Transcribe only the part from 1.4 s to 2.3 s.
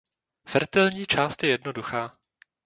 je jednoduchá.